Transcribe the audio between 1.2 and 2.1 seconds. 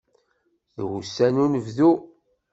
n unebdu.